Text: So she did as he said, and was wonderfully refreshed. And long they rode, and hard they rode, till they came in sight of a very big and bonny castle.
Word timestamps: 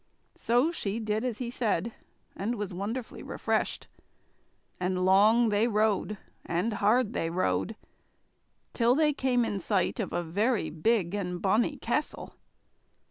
So 0.33 0.71
she 0.71 0.99
did 0.99 1.23
as 1.23 1.37
he 1.37 1.51
said, 1.51 1.93
and 2.35 2.55
was 2.55 2.73
wonderfully 2.73 3.21
refreshed. 3.21 3.87
And 4.79 5.05
long 5.05 5.49
they 5.49 5.67
rode, 5.67 6.17
and 6.43 6.73
hard 6.73 7.13
they 7.13 7.29
rode, 7.29 7.75
till 8.73 8.95
they 8.95 9.13
came 9.13 9.45
in 9.45 9.59
sight 9.59 9.99
of 9.99 10.11
a 10.11 10.23
very 10.23 10.71
big 10.71 11.13
and 11.13 11.39
bonny 11.39 11.77
castle. 11.77 12.33